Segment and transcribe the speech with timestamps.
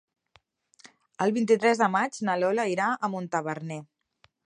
[1.27, 3.83] El vint-i-tres de maig na Lola irà a Montaverner.